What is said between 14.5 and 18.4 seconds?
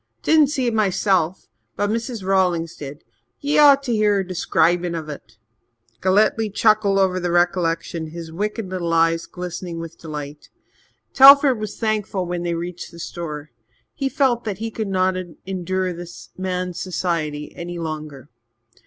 he could not endure this man's society any longer.